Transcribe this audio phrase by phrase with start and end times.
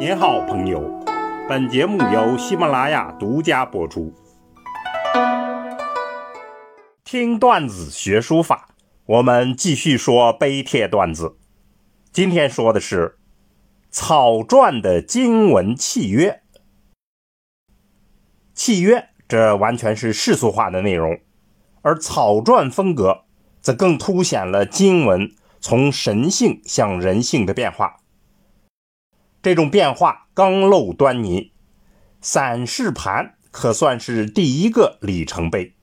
[0.00, 1.04] 您好，朋友。
[1.46, 4.10] 本节目由喜马拉雅独家播出。
[7.04, 8.70] 听段子学书法，
[9.04, 11.36] 我们继续说碑帖段子。
[12.10, 13.18] 今天说的是
[13.90, 16.40] 草篆的经文契约。
[18.54, 21.20] 契约这完全是世俗化的内容，
[21.82, 23.24] 而草篆风格
[23.60, 25.30] 则更凸显了经文
[25.60, 27.98] 从神性向人性的变化。
[29.42, 31.52] 这种变化刚露端倪，
[32.20, 35.74] 散氏盘可算是第一个里程碑。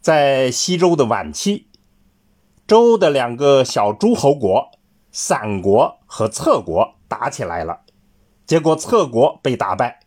[0.00, 1.68] 在西周的晚期，
[2.66, 4.70] 周的两个小诸侯国
[5.12, 7.80] 散国和侧国打起来了，
[8.46, 10.00] 结果侧国被打败，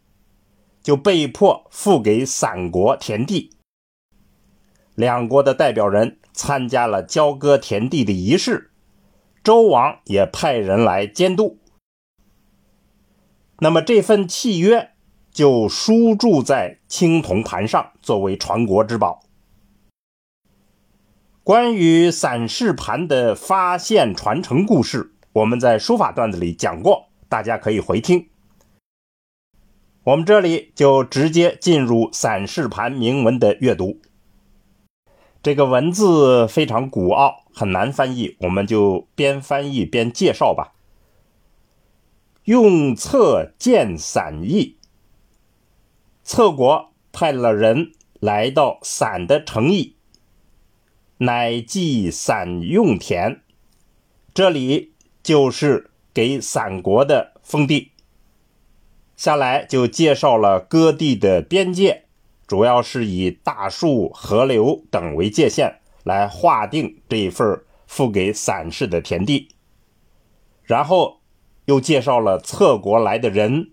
[0.81, 3.51] 就被迫付给散国田地。
[4.95, 8.66] 两国的代表人参加了交割田地的仪式。
[9.47, 11.57] 周王也派人来监督，
[13.59, 14.91] 那么这份契约
[15.31, 19.21] 就书铸在青铜盘上，作为传国之宝。
[21.45, 28.27] 关于散氏盘的发现传承故事，我们在书法段子里讲过，大家可以回听。
[30.03, 34.01] 我们这里就直接进入散氏盘铭文的阅读。
[35.41, 40.75] 这个文字非常古奥，很难翻译，我们就边翻译边介绍吧。
[42.43, 44.77] 用策见散邑，
[46.23, 49.95] 策国派了人来到散的城邑，
[51.17, 53.41] 乃祭散用田，
[54.35, 57.91] 这里就是给散国的封地。
[59.15, 62.03] 下来就介绍了割地的边界。
[62.45, 69.49] 主要是以大树、河流等为界限来划定这一份付给散氏的田地，
[70.63, 71.19] 然后
[71.65, 73.71] 又介绍了侧国来的人，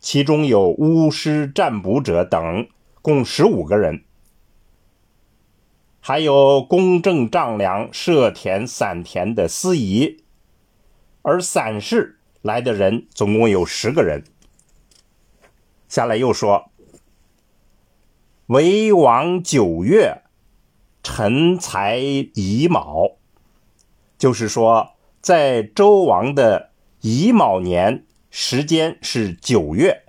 [0.00, 2.68] 其中有巫师、占卜者等，
[3.00, 4.02] 共十五个人，
[6.00, 10.24] 还有公正丈量设田散田的司仪，
[11.22, 14.24] 而散氏来的人总共有十个人。
[15.88, 16.66] 下来又说。
[18.46, 20.22] 为王九月，
[21.02, 23.16] 辰财乙卯，
[24.18, 30.04] 就是说，在周王的乙卯年，时间是九月。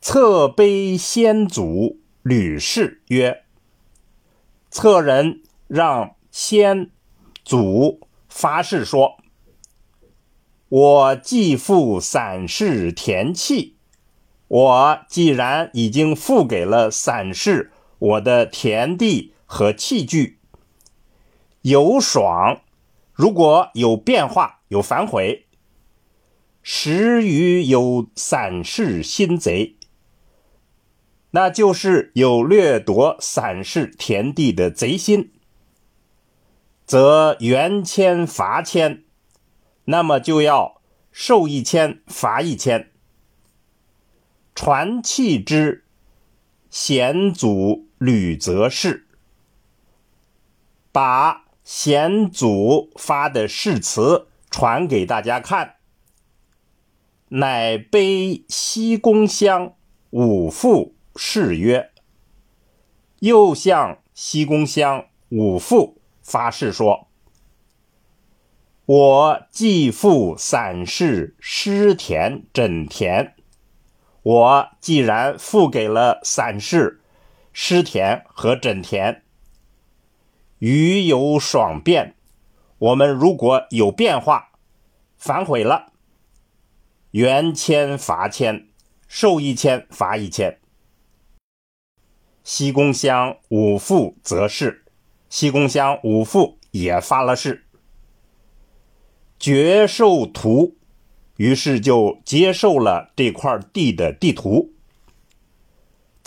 [0.00, 3.44] 策碑先祖吕氏曰
[4.70, 6.90] ：“策人让先
[7.44, 9.18] 祖发誓说，
[10.68, 13.76] 我既付散氏田契。”
[14.48, 20.38] 我既然已经付给了散氏我的田地和器具，
[21.60, 22.62] 有爽，
[23.12, 25.46] 如果有变化有反悔，
[26.62, 29.76] 时于有散氏心贼，
[31.32, 35.32] 那就是有掠夺散氏田地的贼心，
[36.86, 39.04] 则原签罚签，
[39.84, 40.80] 那么就要
[41.12, 42.90] 受一千罚一千。
[44.54, 45.84] 传契之
[46.70, 49.04] 贤祖吕则氏，
[50.90, 55.74] 把贤祖发的誓词传给大家看，
[57.28, 59.74] 乃悲西宫乡
[60.08, 61.90] 五父誓曰
[63.20, 67.06] ：“又向西宫乡五父发誓说，
[68.86, 73.34] 我继父散氏失田枕田。”
[74.24, 76.99] 我既然付给了散氏
[77.62, 79.22] 失田和枕田，
[80.60, 82.14] 鱼有爽变，
[82.78, 84.52] 我们如果有变化，
[85.18, 85.92] 反悔了，
[87.10, 88.66] 原签罚签，
[89.06, 90.58] 受一签罚一签。
[92.42, 94.86] 西宫乡五父则是，
[95.28, 97.66] 西宫乡五父也发了誓，
[99.38, 100.78] 绝受图。
[101.36, 104.72] 于是就接受了这块地的地图。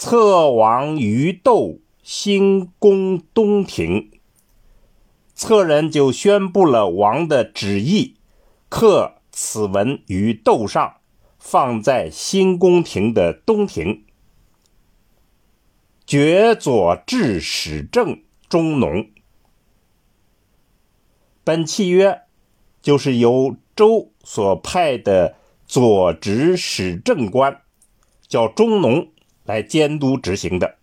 [0.06, 4.12] 策王于窦兴宫东庭，
[5.34, 8.18] 策人就宣布了王的旨意，
[8.68, 10.98] 刻此文于窦上，
[11.40, 14.04] 放在新宫廷的东庭。
[16.06, 19.08] 决左制使正中农。
[21.46, 22.24] 本契约
[22.82, 24.12] 就是由周。
[24.26, 27.62] 所派的左执使政官
[28.28, 29.13] 叫中农
[29.46, 30.78] 来监督执行的。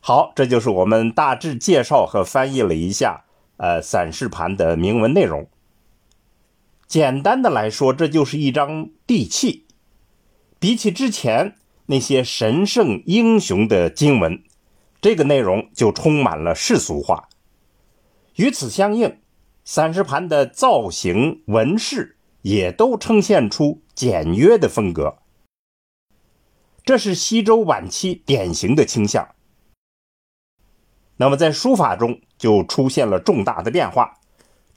[0.00, 3.24] 好，这就是我们大致介绍和翻译了一下
[3.58, 5.48] 呃散氏盘的铭文内容。
[6.86, 9.66] 简单的来说，这就是一张地契。
[10.58, 14.42] 比起之前那些神圣英雄的经文，
[15.00, 17.28] 这个内容就充满了世俗化。
[18.36, 19.18] 与此相应，
[19.64, 25.18] 散氏盘的造型纹饰也都呈现出简约的风格。
[26.88, 29.34] 这是西周晚期典型的倾向。
[31.18, 34.18] 那么在书法中就出现了重大的变化。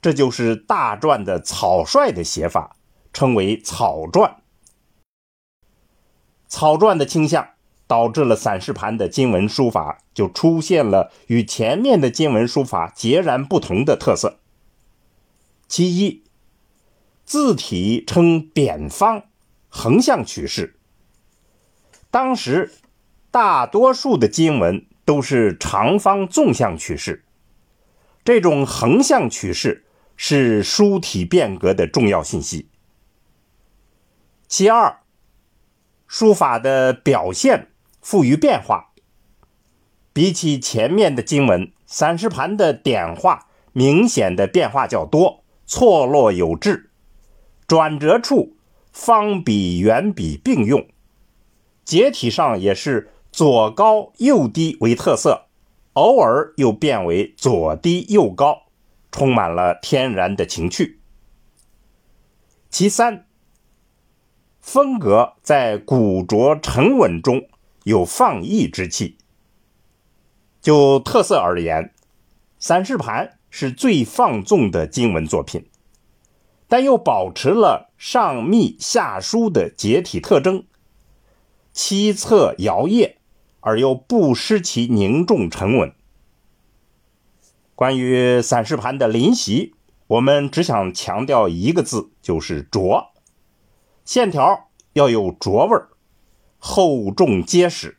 [0.02, 2.76] 这就是大篆的草率的写法，
[3.14, 4.34] 称为草篆。
[6.48, 7.48] 草篆的倾向
[7.86, 14.38] 导致了散氏盘的金文书法就出现了与前面的金文书法截然不同的特色。
[15.66, 16.22] 其一，
[17.24, 19.22] 字体呈扁方，
[19.70, 20.76] 横向取势。
[22.12, 22.70] 当时
[23.32, 27.24] 大多数的金文都是长方纵向取势，
[28.22, 29.86] 这种横向取势。
[30.14, 32.68] 是书体变革的重要信息。
[34.46, 35.00] 其二，
[36.06, 38.92] 书法的表现富于变化。
[40.12, 46.90] 比起前面的经文，散氏盘的点画明显的变化较多，错落有致，
[47.66, 48.56] 转折处
[48.92, 50.86] 方笔、圆笔并用，
[51.84, 55.46] 结体上也是左高右低为特色，
[55.94, 58.62] 偶尔又变为左低右高。
[59.14, 60.98] 充满了天然的情趣。
[62.70, 63.26] 其三，
[64.58, 67.46] 风格在古拙沉稳中
[67.84, 69.18] 有放逸之气。
[70.62, 71.92] 就特色而言，
[72.58, 75.68] 散氏盘是最放纵的经文作品，
[76.66, 80.64] 但又保持了上密下疏的结体特征，
[81.72, 83.14] 七侧摇曳
[83.60, 85.94] 而又不失其凝重沉稳。
[87.74, 89.74] 关于散氏盘的临习，
[90.06, 93.12] 我们只想强调一个字，就是拙。
[94.04, 95.76] 线条要有拙味
[96.58, 97.98] 厚重结实，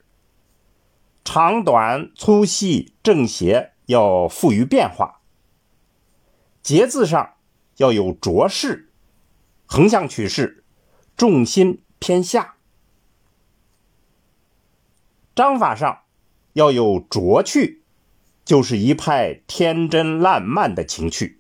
[1.24, 5.22] 长短粗细正斜要富于变化。
[6.62, 7.34] 节字上
[7.78, 8.92] 要有拙势，
[9.66, 10.64] 横向取势，
[11.18, 12.56] 重心偏下。
[15.36, 16.00] 章法上
[16.54, 17.82] 要有拙趣。
[18.46, 21.40] 就是一派天真烂漫的情趣，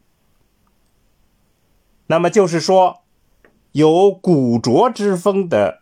[2.07, 3.03] 那么就是说，
[3.73, 5.81] 有古拙之风的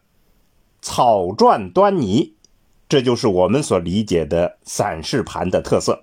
[0.82, 2.38] 草篆端倪，
[2.90, 6.02] 这就是我们所理解的散氏盘的特色。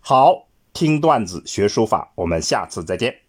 [0.00, 3.20] 好，听段子学书法，我们下次再见。